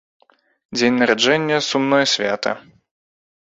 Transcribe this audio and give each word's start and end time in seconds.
Дзень 0.77 0.97
нараджэння, 1.01 1.57
сумнае 1.69 2.01
свята! 2.17 2.51